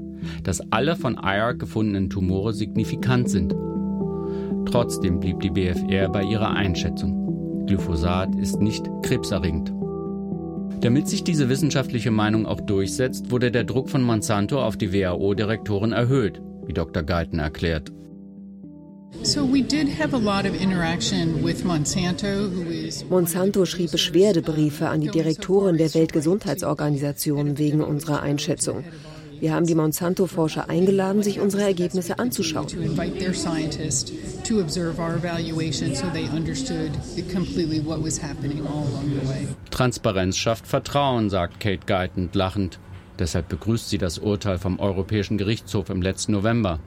dass 0.43 0.59
alle 0.73 0.97
von 0.97 1.13
IARC 1.23 1.59
gefundenen 1.59 2.09
Tumore 2.09 2.53
signifikant 2.53 3.29
sind. 3.29 3.55
Trotzdem 4.65 5.21
blieb 5.21 5.39
die 5.39 5.51
BFR 5.51 6.09
bei 6.09 6.23
ihrer 6.23 6.49
Einschätzung. 6.49 7.65
Glyphosat 7.65 8.35
ist 8.35 8.59
nicht 8.59 8.89
krebserregend. 9.03 9.71
Damit 10.81 11.07
sich 11.07 11.23
diese 11.23 11.47
wissenschaftliche 11.47 12.11
Meinung 12.11 12.45
auch 12.45 12.59
durchsetzt, 12.59 13.31
wurde 13.31 13.51
der 13.51 13.63
Druck 13.63 13.89
von 13.89 14.03
Monsanto 14.03 14.61
auf 14.61 14.75
die 14.75 14.91
WHO-Direktoren 14.91 15.93
erhöht, 15.93 16.41
wie 16.65 16.73
Dr. 16.73 17.03
Guyton 17.03 17.39
erklärt. 17.39 17.93
Monsanto 23.09 23.65
schrieb 23.65 23.91
Beschwerdebriefe 23.91 24.87
an 24.89 25.01
die 25.01 25.09
Direktoren 25.09 25.77
der 25.77 25.93
Weltgesundheitsorganisation 25.93 27.57
wegen 27.57 27.81
unserer 27.83 28.21
Einschätzung. 28.21 28.83
Wir 29.39 29.53
haben 29.53 29.65
die 29.65 29.75
Monsanto-Forscher 29.75 30.69
eingeladen, 30.69 31.23
sich 31.23 31.39
unsere 31.39 31.63
Ergebnisse 31.63 32.19
anzuschauen. 32.19 32.67
Transparenz 39.71 40.37
schafft 40.37 40.67
Vertrauen, 40.67 41.29
sagt 41.29 41.59
Kate 41.59 41.85
Guyton 41.85 42.29
lachend. 42.33 42.79
Deshalb 43.19 43.49
begrüßt 43.49 43.89
sie 43.89 43.97
das 43.97 44.19
Urteil 44.19 44.57
vom 44.57 44.79
Europäischen 44.79 45.37
Gerichtshof 45.37 45.89
im 45.89 46.01
letzten 46.01 46.31
November. 46.31 46.79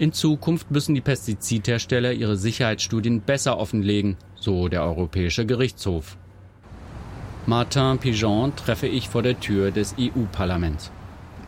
In 0.00 0.14
Zukunft 0.14 0.70
müssen 0.70 0.94
die 0.94 1.02
Pestizidhersteller 1.02 2.14
ihre 2.14 2.34
Sicherheitsstudien 2.34 3.20
besser 3.20 3.58
offenlegen, 3.58 4.16
so 4.34 4.68
der 4.68 4.82
Europäische 4.82 5.44
Gerichtshof. 5.44 6.16
Martin 7.44 7.98
Pigeon 7.98 8.56
treffe 8.56 8.86
ich 8.86 9.10
vor 9.10 9.20
der 9.20 9.38
Tür 9.38 9.70
des 9.70 9.94
EU-Parlaments. 10.00 10.90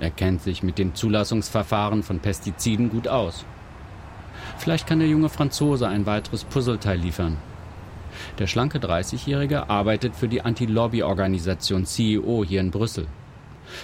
Er 0.01 0.11
kennt 0.11 0.43
sich 0.43 0.63
mit 0.63 0.77
den 0.77 0.95
Zulassungsverfahren 0.95 2.03
von 2.03 2.19
Pestiziden 2.19 2.91
gut 2.91 3.09
aus. 3.09 3.47
Vielleicht 4.59 4.87
kann 4.87 4.99
der 4.99 5.09
junge 5.09 5.31
Franzose 5.31 5.89
ein 5.89 6.05
weiteres 6.05 6.45
Puzzleteil 6.45 6.99
liefern. 6.99 7.39
Der 8.39 8.47
schlanke 8.47 8.81
30-Jährige 8.81 9.71
arbeitet 9.71 10.15
für 10.15 10.29
die 10.29 10.43
Anti-Lobby-Organisation 10.43 11.87
CEO 11.87 12.45
hier 12.47 12.61
in 12.61 12.71
Brüssel. 12.71 13.07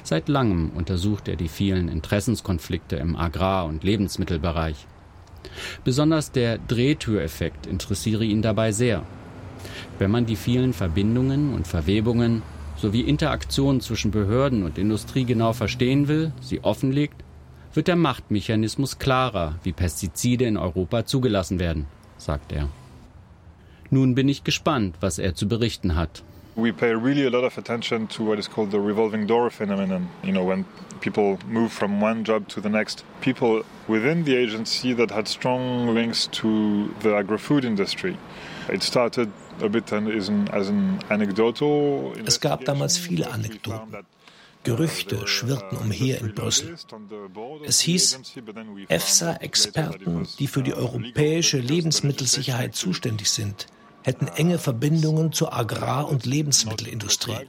Seit 0.02 0.28
langem 0.28 0.70
untersucht 0.70 1.28
er 1.28 1.36
die 1.36 1.48
vielen 1.48 1.88
Interessenskonflikte 1.88 2.96
im 2.96 3.16
Agrar- 3.16 3.66
und 3.66 3.84
Lebensmittelbereich. 3.84 4.86
Besonders 5.84 6.32
der 6.32 6.58
Drehtüreffekt 6.58 7.66
interessiere 7.66 8.24
ihn 8.24 8.42
dabei 8.42 8.72
sehr. 8.72 9.04
Wenn 9.98 10.10
man 10.10 10.26
die 10.26 10.36
vielen 10.36 10.72
Verbindungen 10.72 11.54
und 11.54 11.66
Verwebungen 11.66 12.42
sowie 12.76 13.00
Interaktionen 13.00 13.80
zwischen 13.80 14.10
Behörden 14.10 14.62
und 14.62 14.78
Industrie 14.78 15.24
genau 15.24 15.52
verstehen 15.52 16.08
will, 16.08 16.32
sie 16.40 16.62
offenlegt, 16.62 17.24
wird 17.74 17.88
der 17.88 17.96
Machtmechanismus 17.96 18.98
klarer, 18.98 19.56
wie 19.62 19.72
Pestizide 19.72 20.44
in 20.44 20.56
Europa 20.56 21.04
zugelassen 21.04 21.58
werden, 21.58 21.86
sagt 22.16 22.52
er. 22.52 22.68
Nun 23.90 24.14
bin 24.14 24.28
ich 24.28 24.44
gespannt, 24.44 24.96
was 25.00 25.18
er 25.18 25.34
zu 25.34 25.48
berichten 25.48 25.96
hat. 25.96 26.22
We 26.58 26.72
pay 26.72 26.92
really 26.92 27.24
a 27.24 27.30
lot 27.30 27.44
of 27.44 27.56
attention 27.56 28.08
to 28.08 28.24
what 28.24 28.38
is 28.38 28.48
called 28.48 28.72
the 28.72 28.80
revolving 28.80 29.26
door 29.26 29.48
phenomenon. 29.48 30.08
You 30.24 30.32
know, 30.32 30.42
when 30.42 30.64
people 31.00 31.38
move 31.46 31.72
from 31.72 32.00
one 32.00 32.24
job 32.24 32.48
to 32.48 32.60
the 32.60 32.68
next. 32.68 33.04
People 33.20 33.62
within 33.86 34.24
the 34.24 34.36
agency 34.36 34.92
that 34.94 35.10
had 35.10 35.28
strong 35.28 35.94
links 35.94 36.26
to 36.32 36.92
the 37.00 37.14
agro-food 37.14 37.64
industry. 37.64 38.18
It 38.68 38.82
started 38.82 39.30
es 42.26 42.40
gab 42.40 42.64
damals 42.64 42.96
viele 42.96 43.30
Anekdoten. 43.30 43.96
Gerüchte 44.62 45.26
schwirrten 45.26 45.78
umher 45.78 46.20
in 46.20 46.34
Brüssel. 46.34 46.76
Es 47.64 47.80
hieß, 47.80 48.20
EFSA-Experten, 48.88 50.28
die 50.38 50.46
für 50.46 50.62
die 50.62 50.74
europäische 50.74 51.58
Lebensmittelsicherheit 51.58 52.74
zuständig 52.76 53.30
sind, 53.30 53.66
hätten 54.02 54.28
enge 54.28 54.58
Verbindungen 54.58 55.32
zur 55.32 55.52
Agrar- 55.52 56.08
und 56.08 56.26
Lebensmittelindustrie. 56.26 57.46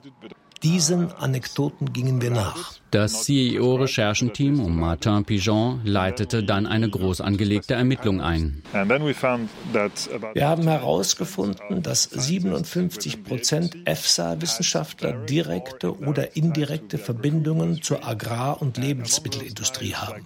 Diesen 0.63 1.13
Anekdoten 1.13 1.94
gingen 1.94 2.22
wir 2.22 2.32
nach. 2.32 2.74
Das 2.91 3.24
CEO-Recherchenteam 3.24 4.60
um 4.60 4.77
Martin 4.77 5.24
Pigeon 5.24 5.79
leitete 5.86 6.44
dann 6.44 6.65
eine 6.65 6.89
groß 6.89 7.22
angelegte 7.22 7.75
Ermittlung 7.75 8.20
ein. 8.20 8.62
Wir 8.74 10.48
haben 10.48 10.63
herausgefunden, 10.63 11.82
dass 11.82 12.03
57 12.03 13.24
Prozent 13.24 13.77
EFSA-Wissenschaftler 13.86 15.13
direkte 15.25 15.98
oder 15.98 16.36
indirekte 16.36 16.98
Verbindungen 16.98 17.82
zur 17.82 18.06
Agrar- 18.06 18.62
und 18.62 18.77
Lebensmittelindustrie 18.77 19.94
haben. 19.96 20.25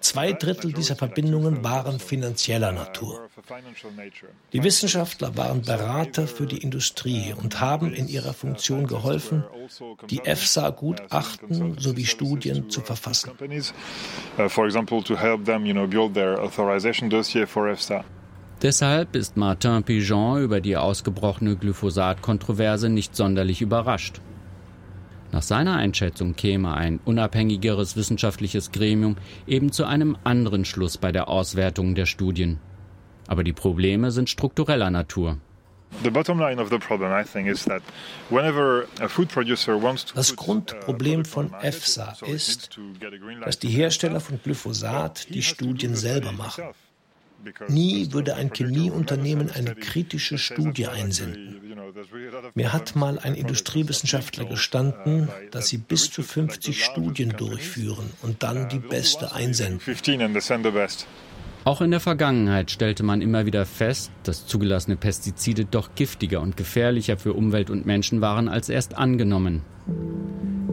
Zwei 0.00 0.32
Drittel 0.32 0.72
dieser 0.72 0.96
Verbindungen 0.96 1.62
waren 1.62 1.98
finanzieller 1.98 2.72
Natur. 2.72 3.28
Die 4.52 4.62
Wissenschaftler 4.62 5.36
waren 5.36 5.62
Berater 5.62 6.26
für 6.26 6.46
die 6.46 6.58
Industrie 6.58 7.34
und 7.40 7.60
haben 7.60 7.92
in 7.92 8.08
ihrer 8.08 8.32
Funktion 8.32 8.86
geholfen, 8.86 9.44
die 10.08 10.20
EFSA-Gutachten 10.20 11.78
sowie 11.78 12.06
Studien 12.06 12.70
zu 12.70 12.80
verfassen. 12.80 13.32
Deshalb 18.62 19.16
ist 19.16 19.36
Martin 19.36 19.82
Pigeon 19.84 20.42
über 20.42 20.60
die 20.60 20.76
ausgebrochene 20.76 21.56
Glyphosat-Kontroverse 21.56 22.88
nicht 22.88 23.16
sonderlich 23.16 23.62
überrascht. 23.62 24.20
Nach 25.32 25.42
seiner 25.42 25.76
Einschätzung 25.76 26.34
käme 26.34 26.74
ein 26.74 26.98
unabhängigeres 27.04 27.96
wissenschaftliches 27.96 28.72
Gremium 28.72 29.16
eben 29.46 29.70
zu 29.70 29.84
einem 29.84 30.16
anderen 30.24 30.64
Schluss 30.64 30.98
bei 30.98 31.12
der 31.12 31.28
Auswertung 31.28 31.94
der 31.94 32.06
Studien. 32.06 32.58
Aber 33.28 33.44
die 33.44 33.52
Probleme 33.52 34.10
sind 34.10 34.28
struktureller 34.28 34.90
Natur. 34.90 35.38
Das 40.14 40.36
Grundproblem 40.36 41.24
von 41.24 41.54
EFSA 41.62 42.16
ist, 42.26 42.80
dass 43.44 43.58
die 43.58 43.68
Hersteller 43.68 44.20
von 44.20 44.40
Glyphosat 44.42 45.28
die 45.30 45.42
Studien 45.42 45.96
selber 45.96 46.32
machen. 46.32 46.64
Nie 47.68 48.12
würde 48.12 48.34
ein 48.34 48.52
Chemieunternehmen 48.52 49.50
eine 49.50 49.74
kritische 49.74 50.38
Studie 50.38 50.86
einsenden. 50.86 51.69
Mir 52.54 52.72
hat 52.72 52.96
mal 52.96 53.18
ein 53.18 53.34
Industriewissenschaftler 53.34 54.44
gestanden, 54.44 55.28
dass 55.50 55.68
sie 55.68 55.78
bis 55.78 56.10
zu 56.10 56.22
50 56.22 56.84
Studien 56.84 57.34
durchführen 57.36 58.10
und 58.22 58.42
dann 58.42 58.68
die 58.68 58.78
beste 58.78 59.32
einsenden. 59.32 59.80
Auch 61.64 61.82
in 61.82 61.90
der 61.90 62.00
Vergangenheit 62.00 62.70
stellte 62.70 63.02
man 63.02 63.20
immer 63.20 63.44
wieder 63.44 63.66
fest, 63.66 64.10
dass 64.22 64.46
zugelassene 64.46 64.96
Pestizide 64.96 65.66
doch 65.66 65.90
giftiger 65.94 66.40
und 66.40 66.56
gefährlicher 66.56 67.18
für 67.18 67.34
Umwelt 67.34 67.68
und 67.68 67.84
Menschen 67.84 68.20
waren 68.20 68.48
als 68.48 68.70
erst 68.70 68.96
angenommen. 68.96 69.62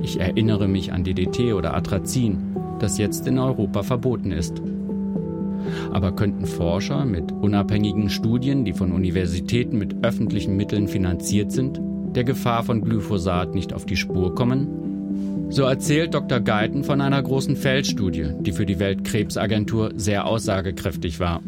Ich 0.02 0.20
erinnere 0.20 0.68
mich 0.68 0.94
an 0.94 1.04
DDT 1.04 1.54
oder 1.54 1.74
Atrazin, 1.74 2.56
das 2.80 2.98
jetzt 2.98 3.28
in 3.28 3.38
Europa 3.38 3.84
verboten 3.84 4.32
ist. 4.32 4.62
Aber 5.92 6.12
könnten 6.12 6.46
Forscher 6.46 7.06
mit 7.06 7.32
unabhängigen 7.32 8.10
Studien, 8.10 8.66
die 8.66 8.74
von 8.74 8.92
Universitäten 8.92 9.78
mit 9.78 10.04
öffentlichen 10.04 10.56
Mitteln 10.56 10.88
finanziert 10.88 11.52
sind, 11.52 11.80
der 12.16 12.24
Gefahr 12.24 12.64
von 12.64 12.82
Glyphosat 12.82 13.54
nicht 13.54 13.74
auf 13.74 13.86
die 13.86 13.98
Spur 13.98 14.36
kommen? 14.36 14.88
So 15.50 15.64
erzählt 15.64 16.14
Dr. 16.14 16.42
Geiten 16.42 16.84
von 16.84 17.00
einer 17.00 17.22
großen 17.24 17.56
Feldstudie, 17.56 18.34
die 18.42 18.52
für 18.52 18.66
die 18.66 18.80
Weltkrebsagentur 18.80 19.92
sehr 19.96 20.26
aussagekräftig 20.26 21.20
war. 21.20 21.42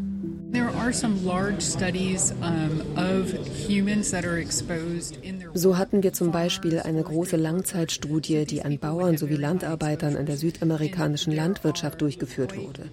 So 5.54 5.78
hatten 5.78 6.04
wir 6.04 6.14
zum 6.14 6.32
Beispiel 6.32 6.80
eine 6.80 7.04
große 7.04 7.36
Langzeitstudie, 7.36 8.46
die 8.46 8.64
an 8.64 8.80
Bauern 8.80 9.18
sowie 9.18 9.36
Landarbeitern 9.36 10.16
in 10.16 10.26
der 10.26 10.38
südamerikanischen 10.38 11.36
Landwirtschaft 11.36 12.02
durchgeführt 12.02 12.58
wurde. 12.58 12.90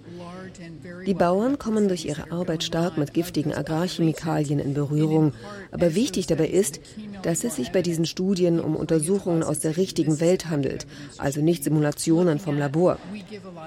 Die 1.05 1.13
Bauern 1.13 1.59
kommen 1.59 1.87
durch 1.87 2.05
ihre 2.05 2.31
Arbeit 2.31 2.63
stark 2.63 2.97
mit 2.97 3.13
giftigen 3.13 3.53
Agrarchemikalien 3.53 4.59
in 4.59 4.73
Berührung. 4.73 5.33
Aber 5.71 5.95
wichtig 5.95 6.27
dabei 6.27 6.47
ist, 6.47 6.79
dass 7.23 7.43
es 7.43 7.55
sich 7.55 7.71
bei 7.71 7.81
diesen 7.81 8.05
Studien 8.05 8.59
um 8.59 8.75
Untersuchungen 8.75 9.43
aus 9.43 9.59
der 9.59 9.77
richtigen 9.77 10.19
Welt 10.19 10.49
handelt, 10.49 10.87
also 11.17 11.41
nicht 11.41 11.63
Simulationen 11.63 12.39
vom 12.39 12.57
Labor. 12.57 12.97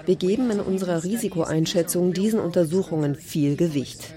Wir 0.06 0.16
geben 0.16 0.50
in 0.50 0.60
unserer 0.60 1.04
Risikoeinschätzung 1.04 2.12
diesen 2.12 2.40
Untersuchungen 2.40 3.14
viel 3.14 3.56
Gewicht. 3.56 4.14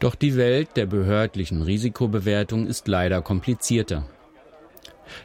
Doch 0.00 0.14
die 0.14 0.36
Welt 0.36 0.68
der 0.76 0.86
behördlichen 0.86 1.62
Risikobewertung 1.62 2.66
ist 2.66 2.88
leider 2.88 3.22
komplizierter. 3.22 4.04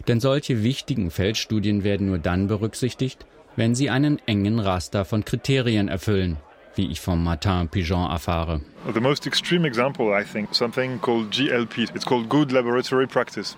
Denn 0.08 0.20
solche 0.20 0.64
wichtigen 0.64 1.12
Feldstudien 1.12 1.84
werden 1.84 2.08
nur 2.08 2.20
dann 2.20 2.48
berücksichtigt, 2.48 3.26
wenn 3.56 3.76
sie 3.76 3.90
einen 3.90 4.20
engen 4.26 4.60
Raster 4.60 5.06
von 5.06 5.26
Kriterien 5.26 5.88
erfüllen, 5.88 6.38
wie 6.76 6.92
ich 6.92 7.02
vom 7.02 7.24
Martin 7.24 7.68
Pigeon 7.68 8.10
erfahre. 8.10 8.62
The 8.94 9.02
most 9.02 9.28
extreme 9.28 9.68
example, 9.68 10.18
I 10.18 10.24
think, 10.24 10.56
something 10.56 11.00
called 11.02 11.32
GLP. 11.32 11.90
It's 11.94 12.06
called 12.06 12.30
Good 12.30 12.52
Laboratory 12.52 13.08
Practice. 13.08 13.58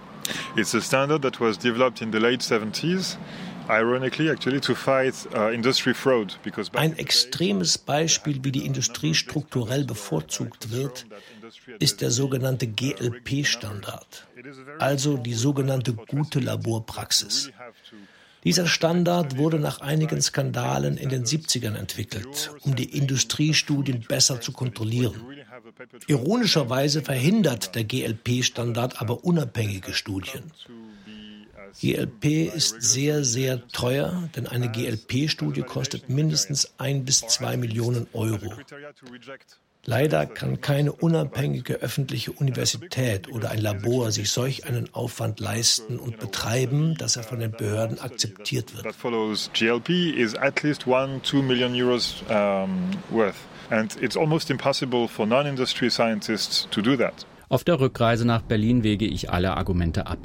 It's 0.55 0.73
a 0.73 0.81
standard 0.81 1.21
that 1.23 1.39
was 1.39 1.57
developed 1.57 2.01
in 2.01 2.11
the 2.11 2.19
late 2.19 2.41
70s. 2.41 3.17
Uh, 3.67 5.57
Ein 6.73 6.97
extremes 6.97 7.77
Beispiel, 7.77 8.39
wie 8.43 8.51
die 8.51 8.65
Industrie 8.65 9.13
strukturell 9.13 9.85
bevorzugt 9.85 10.71
wird, 10.71 11.05
ist 11.79 12.01
der 12.01 12.11
sogenannte 12.11 12.67
GLP-Standard, 12.67 14.27
also 14.79 15.17
die 15.17 15.33
sogenannte 15.33 15.93
gute 15.93 16.39
Laborpraxis. 16.39 17.51
Dieser 18.43 18.65
Standard 18.65 19.37
wurde 19.37 19.59
nach 19.59 19.81
einigen 19.81 20.21
Skandalen 20.21 20.97
in 20.97 21.09
den 21.09 21.25
70ern 21.25 21.75
entwickelt, 21.75 22.51
um 22.61 22.75
die 22.75 22.97
Industriestudien 22.97 24.01
besser 24.07 24.41
zu 24.41 24.51
kontrollieren. 24.51 25.13
Ironischerweise 26.07 27.03
verhindert 27.03 27.75
der 27.75 27.83
GLP-Standard 27.83 28.99
aber 28.99 29.23
unabhängige 29.23 29.93
Studien. 29.93 30.51
GLP 31.79 32.53
ist 32.53 32.81
sehr, 32.81 33.23
sehr 33.23 33.67
teuer, 33.69 34.29
denn 34.35 34.47
eine 34.47 34.69
GLP-Studie 34.71 35.61
kostet 35.61 36.09
mindestens 36.09 36.73
ein 36.77 37.05
bis 37.05 37.21
zwei 37.21 37.57
Millionen 37.57 38.07
Euro. 38.13 38.53
Leider 39.83 40.27
kann 40.27 40.61
keine 40.61 40.91
unabhängige 40.91 41.75
öffentliche 41.75 42.31
Universität 42.33 43.29
oder 43.29 43.49
ein 43.49 43.59
Labor 43.59 44.11
sich 44.11 44.29
solch 44.29 44.67
einen 44.67 44.93
Aufwand 44.93 45.39
leisten 45.39 45.97
und 45.97 46.19
betreiben, 46.19 46.93
dass 46.95 47.15
er 47.15 47.23
von 47.23 47.39
den 47.39 47.51
Behörden 47.51 47.99
akzeptiert 47.99 48.75
wird. 48.75 48.95
GLP 49.53 49.89
is 50.15 50.35
at 50.35 50.61
least 50.61 50.85
one, 50.85 51.19
two 51.23 51.41
million 51.41 51.73
euros 51.73 52.23
um, 52.29 52.91
worth. 53.09 53.35
And 53.71 53.95
it's 54.01 54.17
almost 54.17 54.51
impossible 54.51 55.07
for 55.07 55.25
non-industry 55.25 55.89
scientists 55.89 56.67
to 56.69 56.81
do 56.81 56.95
that. 56.97 57.25
Auf 57.49 57.63
der 57.63 57.79
Rückreise 57.79 58.25
nach 58.25 58.43
Berlin 58.43 58.83
wege 58.83 59.05
ich 59.05 59.31
alle 59.31 59.57
Argumente 59.57 60.05
ab. 60.05 60.19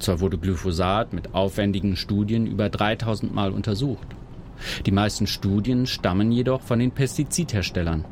Zwar 0.00 0.20
wurde 0.20 0.38
Glyphosat 0.38 1.12
mit 1.12 1.34
aufwendigen 1.34 1.94
Studien 1.94 2.46
über 2.46 2.70
3000 2.70 3.34
Mal 3.34 3.52
untersucht. 3.52 4.06
Die 4.86 4.92
meisten 4.92 5.26
Studien 5.26 5.86
stammen 5.86 6.32
jedoch 6.32 6.62
von 6.62 6.78
den 6.78 6.90
Pestizidherstellern. 6.90 8.04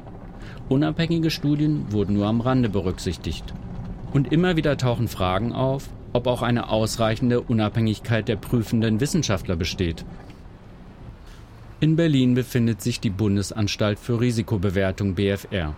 Unabhängige 0.69 1.31
Studien 1.31 1.91
wurden 1.91 2.15
nur 2.15 2.27
am 2.27 2.43
Rande 2.43 2.69
berücksichtigt. 2.69 3.55
Und 4.13 4.33
immer 4.33 4.57
wieder 4.57 4.77
tauchen 4.77 5.09
Fragen 5.09 5.53
auf, 5.53 5.89
ob 6.13 6.27
auch 6.27 6.43
eine 6.43 6.69
ausreichende 6.69 7.41
Unabhängigkeit 7.41 8.29
der 8.29 8.37
prüfenden 8.37 9.01
Wissenschaftler 9.01 9.57
besteht. 9.57 10.05
In 11.81 11.97
Berlin 11.97 12.35
befindet 12.35 12.83
sich 12.83 13.01
die 13.01 13.11
Bundesanstalt 13.11 13.99
für 13.99 14.21
Risikobewertung 14.21 15.15
BFR. 15.15 15.75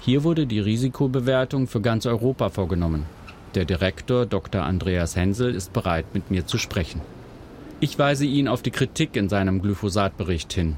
Hier 0.00 0.24
wurde 0.24 0.46
die 0.46 0.60
Risikobewertung 0.60 1.66
für 1.66 1.80
ganz 1.80 2.06
Europa 2.06 2.50
vorgenommen. 2.50 3.06
Der 3.54 3.64
Direktor 3.64 4.26
Dr. 4.26 4.62
Andreas 4.62 5.16
Hensel 5.16 5.54
ist 5.54 5.72
bereit, 5.72 6.06
mit 6.14 6.30
mir 6.30 6.46
zu 6.46 6.56
sprechen. 6.56 7.00
Ich 7.80 7.98
weise 7.98 8.24
ihn 8.24 8.46
auf 8.46 8.62
die 8.62 8.70
Kritik 8.70 9.16
in 9.16 9.28
seinem 9.28 9.60
Glyphosat-Bericht 9.60 10.52
hin. 10.52 10.76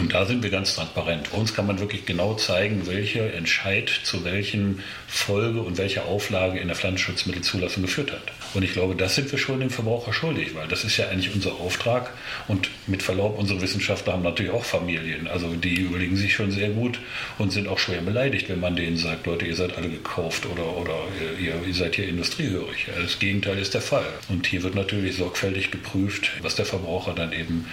Und 0.00 0.14
da 0.14 0.24
sind 0.24 0.42
wir 0.42 0.50
ganz 0.50 0.74
transparent. 0.74 1.32
Uns 1.32 1.54
kann 1.54 1.66
man 1.66 1.78
wirklich 1.78 2.06
genau 2.06 2.34
zeigen, 2.34 2.86
welcher 2.86 3.34
Entscheid 3.34 3.90
zu 4.02 4.24
welchen 4.24 4.82
Folge 5.06 5.60
und 5.60 5.76
welcher 5.76 6.06
Auflage 6.06 6.58
in 6.58 6.68
der 6.68 6.76
Pflanzenschutzmittelzulassung 6.76 7.82
geführt 7.82 8.10
hat. 8.10 8.22
Und 8.54 8.62
ich 8.62 8.72
glaube, 8.72 8.96
das 8.96 9.14
sind 9.14 9.30
wir 9.30 9.38
schon 9.38 9.60
dem 9.60 9.68
Verbraucher 9.68 10.14
schuldig, 10.14 10.54
weil 10.54 10.66
das 10.68 10.84
ist 10.84 10.96
ja 10.96 11.08
eigentlich 11.08 11.34
unser 11.34 11.52
Auftrag. 11.52 12.12
Und 12.48 12.70
mit 12.86 13.02
Verlaub, 13.02 13.38
unsere 13.38 13.60
Wissenschaftler 13.60 14.14
haben 14.14 14.22
natürlich 14.22 14.52
auch 14.52 14.64
Familien. 14.64 15.28
Also 15.28 15.54
die 15.54 15.82
überlegen 15.82 16.16
sich 16.16 16.34
schon 16.34 16.50
sehr 16.50 16.70
gut 16.70 16.98
und 17.36 17.52
sind 17.52 17.68
auch 17.68 17.78
schwer 17.78 18.00
beleidigt, 18.00 18.48
wenn 18.48 18.60
man 18.60 18.76
denen 18.76 18.96
sagt, 18.96 19.26
Leute, 19.26 19.44
ihr 19.44 19.54
seid 19.54 19.76
alle 19.76 19.90
gekauft 19.90 20.46
oder, 20.46 20.76
oder 20.78 20.96
ihr, 21.38 21.54
ihr 21.64 21.74
seid 21.74 21.96
hier 21.96 22.08
industriehörig. 22.08 22.86
Das 23.00 23.18
Gegenteil 23.18 23.58
ist 23.58 23.74
der 23.74 23.82
Fall. 23.82 24.08
Und 24.28 24.46
hier 24.46 24.62
wird 24.62 24.74
natürlich 24.74 25.16
sorgfältig 25.16 25.70
geprüft, 25.70 26.32
was 26.40 26.56
der 26.56 26.64
Verbraucher 26.64 27.12
dann 27.12 27.32
eben 27.32 27.66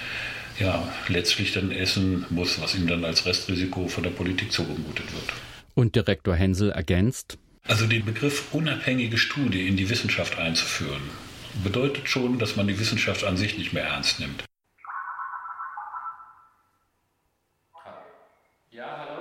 ja, 0.60 0.92
letztlich 1.08 1.54
dann 1.54 1.72
essen 1.72 2.26
muss, 2.30 2.60
was 2.62 2.76
ihm 2.76 2.88
dann 2.88 3.06
als 3.06 3.26
Restrisiko 3.26 3.88
von 3.88 4.04
der 4.04 4.10
Politik 4.10 4.52
zugemutet 4.52 5.12
wird. 5.14 5.34
Und 5.76 5.96
Direktor 5.96 6.36
Hensel 6.36 6.72
ergänzt. 6.72 7.38
Also 7.68 7.86
den 7.86 8.06
Begriff 8.06 8.54
unabhängige 8.54 9.18
Studie 9.18 9.68
in 9.68 9.78
die 9.78 9.90
Wissenschaft 9.90 10.38
einzuführen, 10.40 11.02
bedeutet 11.64 12.10
schon, 12.10 12.40
dass 12.40 12.56
man 12.56 12.68
die 12.68 12.80
Wissenschaft 12.80 13.24
an 13.24 13.38
sich 13.38 13.58
nicht 13.58 13.74
mehr 13.74 13.84
ernst 13.84 14.20
nimmt. 14.20 14.44
Ja, 18.72 19.06
hallo? 19.10 19.17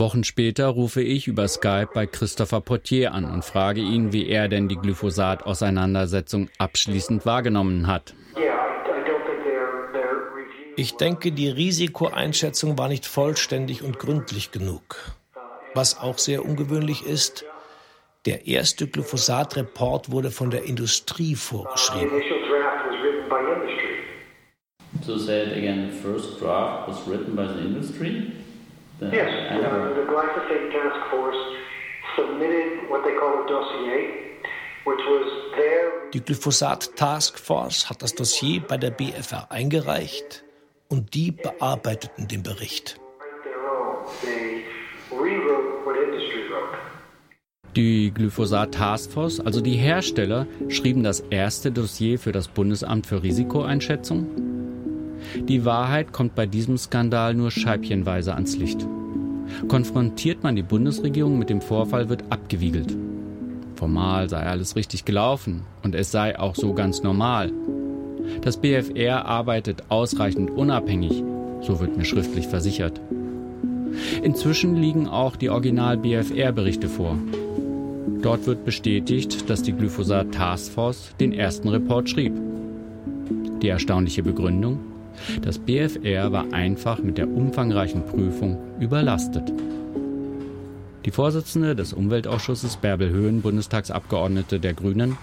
Wochen 0.00 0.24
später 0.24 0.66
rufe 0.66 1.02
ich 1.02 1.28
über 1.28 1.46
Skype 1.46 1.90
bei 1.94 2.06
Christopher 2.06 2.60
Portier 2.60 3.12
an 3.12 3.24
und 3.24 3.44
frage 3.44 3.80
ihn, 3.80 4.12
wie 4.12 4.26
er 4.28 4.48
denn 4.48 4.66
die 4.66 4.76
Glyphosat-Auseinandersetzung 4.76 6.48
abschließend 6.58 7.26
wahrgenommen 7.26 7.86
hat. 7.86 8.14
Ich 10.76 10.96
denke, 10.96 11.30
die 11.30 11.48
Risikoeinschätzung 11.48 12.78
war 12.78 12.88
nicht 12.88 13.04
vollständig 13.04 13.82
und 13.82 13.98
gründlich 13.98 14.50
genug. 14.50 14.96
Was 15.74 16.00
auch 16.00 16.18
sehr 16.18 16.44
ungewöhnlich 16.44 17.04
ist, 17.04 17.44
der 18.24 18.46
erste 18.46 18.86
Glyphosat-Report 18.86 20.10
wurde 20.10 20.30
von 20.30 20.50
der 20.50 20.64
Industrie 20.64 21.34
vorgeschrieben. 21.34 22.22
So 25.02 25.16
say 25.16 25.42
it 25.46 25.56
again, 25.56 25.90
the 25.90 25.96
first 25.96 26.40
draft 26.40 26.88
was 26.88 27.06
written 27.06 27.34
by 27.34 27.46
the 27.46 27.60
industry? 27.60 28.32
The, 29.00 29.06
yes, 29.06 29.32
uh, 29.50 29.94
the 29.96 30.02
glyphosate 30.12 30.70
task 30.72 31.10
force 31.10 31.56
submitted 32.16 32.90
what 32.90 33.02
they 33.02 33.14
call 33.14 33.42
a 33.42 33.48
dossier, 33.48 34.36
which 34.84 35.00
was 35.08 35.56
their... 35.56 36.10
Die 36.12 36.20
Glyphosat 36.20 36.94
Task 36.96 37.38
Force 37.38 37.88
hat 37.88 38.02
das 38.02 38.14
Dossier 38.14 38.60
bei 38.60 38.76
der 38.76 38.90
BFR 38.90 39.50
eingereicht 39.50 40.44
und 40.90 41.14
die 41.14 41.30
bearbeiteten 41.30 42.28
den 42.28 42.42
Bericht. 42.42 43.00
Die 47.74 48.12
Glyphosat 48.12 48.74
Taskforce, 48.74 49.40
also 49.40 49.62
die 49.62 49.76
Hersteller, 49.76 50.46
schrieben 50.68 51.04
das 51.04 51.20
erste 51.30 51.72
Dossier 51.72 52.18
für 52.18 52.32
das 52.32 52.48
Bundesamt 52.48 53.06
für 53.06 53.22
Risikoeinschätzung. 53.22 54.49
Die 55.36 55.64
Wahrheit 55.64 56.12
kommt 56.12 56.34
bei 56.34 56.46
diesem 56.46 56.76
Skandal 56.76 57.34
nur 57.34 57.50
scheibchenweise 57.50 58.34
ans 58.34 58.56
Licht. 58.56 58.86
Konfrontiert 59.68 60.42
man 60.42 60.56
die 60.56 60.62
Bundesregierung 60.62 61.38
mit 61.38 61.50
dem 61.50 61.60
Vorfall, 61.60 62.08
wird 62.08 62.24
abgewiegelt. 62.30 62.96
Formal 63.76 64.28
sei 64.28 64.42
alles 64.42 64.76
richtig 64.76 65.04
gelaufen 65.04 65.62
und 65.82 65.94
es 65.94 66.10
sei 66.10 66.38
auch 66.38 66.54
so 66.54 66.74
ganz 66.74 67.02
normal. 67.02 67.52
Das 68.42 68.58
BFR 68.58 69.24
arbeitet 69.24 69.84
ausreichend 69.88 70.50
unabhängig, 70.50 71.22
so 71.62 71.80
wird 71.80 71.96
mir 71.96 72.04
schriftlich 72.04 72.46
versichert. 72.46 73.00
Inzwischen 74.22 74.76
liegen 74.76 75.08
auch 75.08 75.36
die 75.36 75.50
Original-BFR-Berichte 75.50 76.88
vor. 76.88 77.16
Dort 78.22 78.46
wird 78.46 78.64
bestätigt, 78.64 79.48
dass 79.48 79.62
die 79.62 79.72
Glyphosat 79.72 80.32
Taskforce 80.32 81.14
den 81.18 81.32
ersten 81.32 81.68
Report 81.68 82.08
schrieb. 82.08 82.34
Die 83.62 83.68
erstaunliche 83.68 84.22
Begründung? 84.22 84.78
Das 85.42 85.58
BFR 85.58 86.32
war 86.32 86.52
einfach 86.52 87.02
mit 87.02 87.18
der 87.18 87.28
umfangreichen 87.28 88.04
Prüfung 88.04 88.58
überlastet. 88.80 89.52
Die 91.04 91.10
Vorsitzende 91.10 91.74
des 91.74 91.92
Umweltausschusses 91.92 92.76
Bärbel 92.76 93.10
Höhen, 93.10 93.40
Bundestagsabgeordnete 93.40 94.60
der 94.60 94.74
Grünen, 94.74 95.16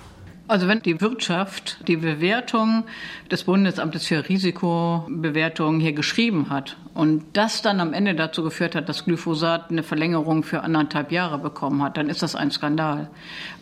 also 0.49 0.69
wenn 0.69 0.81
die 0.81 1.01
Wirtschaft 1.01 1.77
die 1.89 1.97
Bewertung 1.97 2.85
des 3.29 3.43
Bundesamtes 3.43 4.07
für 4.07 4.29
Risikobewertung 4.29 5.81
hier 5.81 5.91
geschrieben 5.91 6.49
hat 6.49 6.77
und 6.93 7.25
das 7.33 7.61
dann 7.61 7.81
am 7.81 7.91
Ende 7.91 8.15
dazu 8.15 8.43
geführt 8.43 8.73
hat, 8.73 8.87
dass 8.87 9.03
Glyphosat 9.03 9.69
eine 9.69 9.83
Verlängerung 9.83 10.43
für 10.43 10.61
anderthalb 10.61 11.11
Jahre 11.11 11.37
bekommen 11.37 11.83
hat, 11.83 11.97
dann 11.97 12.07
ist 12.07 12.23
das 12.23 12.35
ein 12.35 12.51
Skandal. 12.51 13.09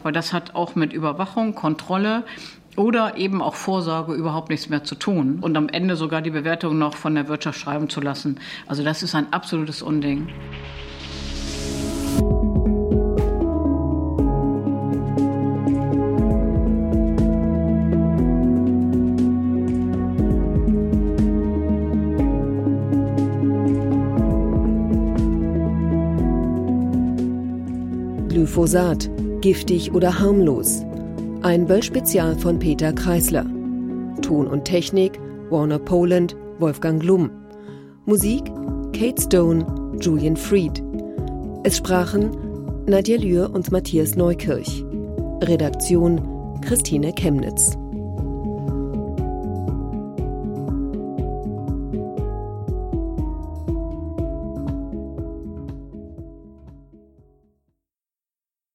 Weil 0.04 0.12
das 0.12 0.32
hat 0.32 0.54
auch 0.54 0.76
mit 0.76 0.94
Überwachung, 0.94 1.56
Kontrolle 1.56 2.24
oder 2.76 3.18
eben 3.18 3.42
auch 3.42 3.56
Vorsorge 3.56 4.14
überhaupt 4.14 4.50
nichts 4.50 4.70
mehr 4.70 4.84
zu 4.84 4.96
tun 4.96 5.40
und 5.42 5.56
am 5.58 5.70
Ende 5.70 5.96
sogar 5.96 6.22
die 6.22 6.32
Bewertung 6.32 6.78
noch 6.78 6.96
von 6.96 7.16
der 7.16 7.28
Wirtschaft 7.28 7.60
schreiben 7.60 7.90
zu 7.90 8.02
lassen. 8.02 8.40
Also 8.68 8.84
das 8.84 9.04
ist 9.04 9.16
ein 9.16 9.32
absolutes 9.32 9.82
Unding. 9.82 10.28
Glyphosat, 28.30 29.10
giftig 29.42 29.94
oder 29.94 30.20
harmlos. 30.20 30.86
Ein 31.46 31.68
Böll-Spezial 31.68 32.36
von 32.40 32.58
Peter 32.58 32.92
Kreisler. 32.92 33.46
Ton 34.24 34.48
und 34.48 34.66
Technik 34.66 35.20
Warner 35.52 35.78
Poland, 35.78 36.36
Wolfgang 36.58 37.00
Glum. 37.00 37.30
Musik 38.08 38.46
Kate 38.94 39.22
Stone, 39.22 39.64
Julian 40.02 40.38
Fried. 40.38 40.82
Es 41.64 41.78
sprachen 41.78 42.32
Nadja 42.88 43.20
Lühr 43.20 43.52
und 43.54 43.72
Matthias 43.72 44.16
Neukirch. 44.16 44.84
Redaktion 45.44 46.60
Christine 46.62 47.14
Chemnitz. 47.14 47.78